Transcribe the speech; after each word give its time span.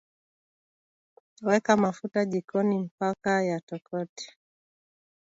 weka 1.47 1.77
mafuta 1.77 2.25
jikoni 2.25 2.77
mpaka 2.79 3.43
yatokote 3.43 4.33